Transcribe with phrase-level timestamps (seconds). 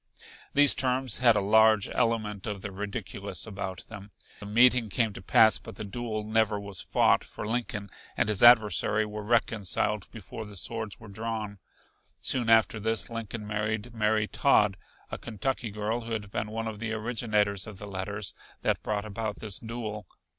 [0.55, 4.09] These terms had a large element of the ridiculous about them.
[4.39, 8.41] The meeting came to pass but the duel never was fought, for Lincoln and his
[8.41, 11.59] adversary were reconciled before the swords were drawn.
[12.19, 14.75] Soon after this Lincoln married Mary Todd,
[15.11, 19.05] a Kentucky girl who had been one of the originators of the letters that brought
[19.05, 20.07] about this duel.